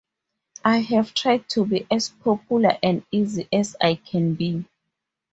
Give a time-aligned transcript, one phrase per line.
[0.65, 4.65] I have tried to be as popular and easy as I can be.